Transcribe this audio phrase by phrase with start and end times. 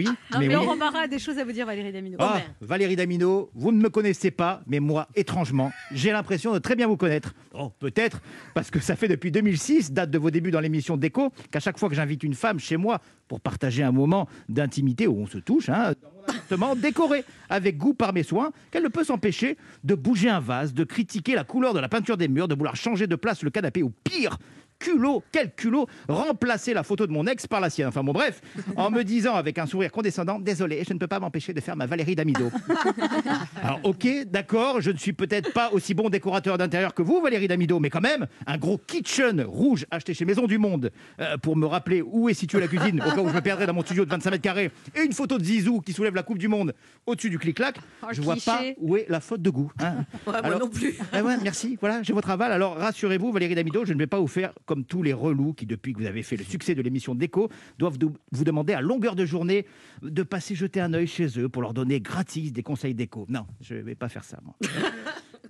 [0.00, 0.06] oui.
[0.32, 0.64] Non, mais, mais oui.
[0.64, 2.16] Laurent Barra a des choses à vous dire, Valérie Damino.
[2.18, 6.76] Ah, Valérie Damino, vous ne me connaissez pas, mais moi, étrangement, j'ai l'impression de très
[6.76, 7.34] bien vous connaître.
[7.52, 8.20] Oh, peut-être,
[8.54, 11.78] parce que ça fait depuis 2006, date de vos débuts dans l'émission Déco, qu'à chaque
[11.78, 15.38] fois que j'invite une femme chez moi pour partager un moment d'intimité où on se
[15.38, 19.56] touche, hein, dans mon appartement décoré avec goût par mes soins, qu'elle ne peut s'empêcher
[19.84, 22.76] de bouger un vase, de critiquer la couleur de la peinture des murs, de vouloir
[22.76, 24.38] changer de place le canapé, ou pire,
[24.80, 27.86] culot, quel culot, remplacer la photo de mon ex par la sienne.
[27.88, 28.40] Enfin bon, bref,
[28.76, 31.76] en me disant avec un sourire condescendant, désolé, je ne peux pas m'empêcher de faire
[31.76, 32.50] ma Valérie Damido.
[33.62, 37.46] Alors ok, d'accord, je ne suis peut-être pas aussi bon décorateur d'intérieur que vous, Valérie
[37.48, 40.90] Damido, mais quand même, un gros kitchen rouge acheté chez Maison du Monde
[41.20, 43.66] euh, pour me rappeler où est située la cuisine, au cas où je me perdrais
[43.66, 46.22] dans mon studio de 25 mètres carrés, et une photo de Zizou qui soulève la
[46.22, 46.74] Coupe du Monde
[47.06, 48.50] au-dessus du clic-clac, Oh, je vois cliché.
[48.50, 49.70] pas où est la faute de goût.
[49.80, 49.96] hein.
[50.26, 50.96] Ouais, moi Alors- non plus.
[51.16, 52.50] Eh ouais, merci, voilà, j'ai votre aval.
[52.52, 55.66] Alors rassurez-vous, Valérie Damido, je ne vais pas vous faire comme tous les relous qui,
[55.66, 58.80] depuis que vous avez fait le succès de l'émission Déco, doivent de- vous demander à
[58.80, 59.66] longueur de journée
[60.00, 63.26] de passer jeter un œil chez eux pour leur donner gratis des conseils déco.
[63.28, 64.54] Non, je ne vais pas faire ça, moi.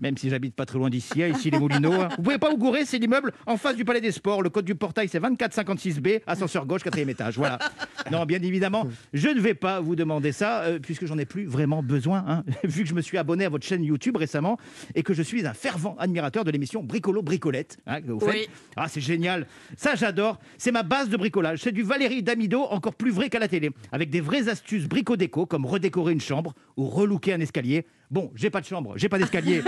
[0.00, 1.92] Même si j'habite pas très loin d'ici, hein, ici les Moulineaux.
[1.92, 2.08] hein.
[2.16, 4.40] Vous pouvez pas vous gourer, c'est l'immeuble en face du Palais des Sports.
[4.40, 7.36] Le code du portail, c'est 2456B, ascenseur gauche, quatrième étage.
[7.36, 7.58] Voilà.
[8.10, 11.46] Non, bien évidemment, je ne vais pas vous demander ça, euh, puisque j'en ai plus
[11.46, 14.58] vraiment besoin, hein, vu que je me suis abonné à votre chaîne YouTube récemment
[14.94, 18.30] et que je suis un fervent admirateur de l'émission Bricolo Bricolette hein, que vous faites.
[18.34, 18.48] Oui.
[18.76, 19.46] Ah, c'est génial.
[19.76, 20.38] Ça, j'adore.
[20.58, 21.60] C'est ma base de bricolage.
[21.62, 25.46] C'est du Valérie Damido, encore plus vrai qu'à la télé, avec des vraies astuces brico-déco,
[25.46, 27.86] comme redécorer une chambre ou relooker un escalier.
[28.10, 29.62] Bon, j'ai pas de chambre, j'ai pas d'escalier.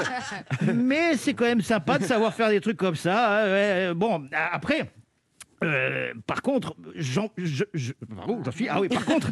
[0.74, 3.42] Mais c'est quand même sympa de savoir faire des trucs comme ça.
[3.42, 4.92] hein, ouais, bon, après.
[5.62, 8.68] Euh, par contre, j'en, je, je- pardon, j'en suis.
[8.68, 9.30] Ah oui, par contre,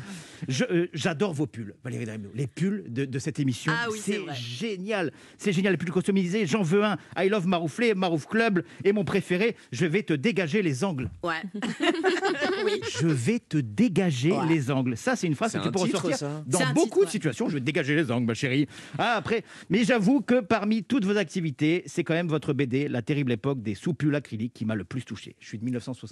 [0.49, 2.07] je, euh, j'adore vos pulls, Valérie.
[2.35, 4.35] Les pulls de, de cette émission, Ah oui, c'est c'est vrai.
[4.35, 5.13] génial.
[5.39, 6.47] C'est génial, les pulls customisés.
[6.47, 6.97] J'en veux un.
[7.17, 8.63] I love Marouflé, Marouf Club.
[8.85, 11.11] Et mon préféré, je vais te dégager les angles.
[11.23, 11.43] Ouais.
[13.01, 14.47] Je vais te dégager Ouais.
[14.49, 14.97] les angles.
[14.97, 16.43] Ça, c'est une phrase C'est que tu un peux titre, ressortir ça.
[16.47, 17.49] dans beaucoup titre, de situations.
[17.49, 18.67] Je vais te dégager les angles, ma chérie.
[18.99, 23.03] Ah, après, mais j'avoue que parmi toutes vos activités, c'est quand même votre BD, La
[23.03, 25.35] terrible époque des soupules acryliques, qui m'a le plus touché.
[25.41, 25.65] Je suis de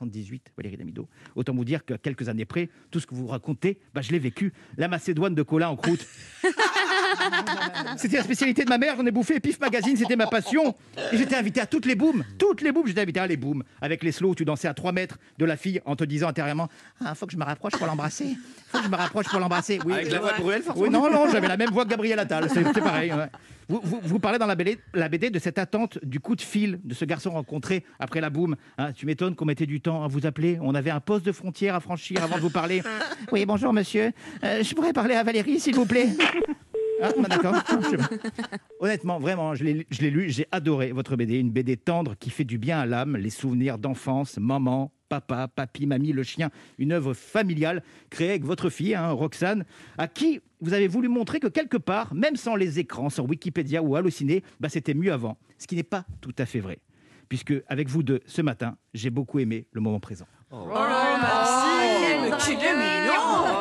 [0.09, 1.09] 1978, Valérie Damido.
[1.35, 4.19] Autant vous dire que quelques années près, tout ce que vous racontez, bah, je l'ai
[4.19, 4.53] vécu.
[4.77, 6.07] La macédoine de cola en croûte.
[7.97, 9.41] C'était la spécialité de ma mère, j'en ai bouffé.
[9.41, 10.75] Pif Magazine, c'était ma passion.
[11.13, 12.25] Et j'étais invité à toutes les booms.
[12.39, 13.63] Toutes les booms, j'étais invité à les booms.
[13.81, 16.69] Avec les slows, tu dansais à 3 mètres de la fille en te disant intérieurement
[17.05, 18.37] Ah, faut que je me rapproche pour l'embrasser.
[18.69, 19.79] Faut que je me rapproche pour l'embrasser.
[19.85, 20.85] Oui, Avec la voix de Bruel, forcément.
[20.87, 22.49] oui, non, non, j'avais la même voix que Gabriel Attal.
[22.53, 23.13] C'est c'est pareil.
[23.13, 23.27] ouais.
[23.71, 26.41] Vous, vous, vous parlez dans la BD, la BD de cette attente du coup de
[26.41, 28.57] fil de ce garçon rencontré après la boum.
[28.79, 30.59] Hein, tu m'étonnes qu'on mettait du temps à vous appeler.
[30.63, 32.83] On avait un poste de frontière à franchir avant de vous parler.
[33.33, 34.13] Oui, bonjour monsieur.
[34.43, 36.09] Euh, je pourrais parler à Valérie, s'il vous plaît?
[37.03, 37.55] Ah, bah, d'accord.
[38.81, 41.39] Honnêtement, vraiment, je l'ai je l'ai lu, j'ai adoré votre BD.
[41.39, 45.87] Une BD tendre qui fait du bien à l'âme, les souvenirs d'enfance, maman, papa, papy,
[45.87, 46.51] mamie, le chien.
[46.79, 49.65] Une œuvre familiale créée avec votre fille, hein, Roxane,
[49.97, 53.83] à qui vous avez voulu montrer que quelque part, même sans les écrans, sur Wikipédia
[53.83, 55.39] ou Allociné, bah, c'était mieux avant.
[55.59, 56.79] Ce qui n'est pas tout à fait vrai.
[57.29, 60.27] Puisque, avec vous deux, ce matin, j'ai beaucoup aimé le moment présent.
[60.51, 60.67] Oh,
[61.21, 62.57] merci.
[62.59, 63.58] quel Mais